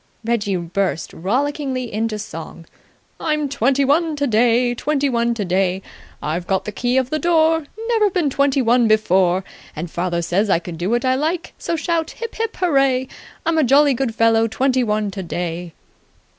Reggie 0.25 0.55
burst 0.55 1.11
rollickingly 1.13 1.91
into 1.93 2.17
song. 2.17 2.65
"I'm 3.19 3.47
twenty 3.47 3.85
one 3.85 4.15
today! 4.15 4.73
Twenty 4.73 5.09
one 5.09 5.35
today! 5.35 5.83
I've 6.23 6.47
got 6.47 6.65
the 6.65 6.71
key 6.71 6.97
of 6.97 7.11
the 7.11 7.19
door! 7.19 7.65
Never 7.89 8.09
been 8.09 8.31
twenty 8.31 8.63
one 8.63 8.87
before! 8.87 9.43
And 9.75 9.91
father 9.91 10.23
says 10.23 10.49
I 10.49 10.57
can 10.57 10.75
do 10.75 10.89
what 10.89 11.05
I 11.05 11.13
like! 11.13 11.53
So 11.59 11.75
shout 11.75 12.09
Hip 12.17 12.33
hip 12.33 12.57
hooray! 12.57 13.09
I'm 13.45 13.59
a 13.59 13.63
jolly 13.63 13.93
good 13.93 14.15
fellow, 14.15 14.47
Twenty 14.47 14.83
one 14.83 15.11
today." 15.11 15.71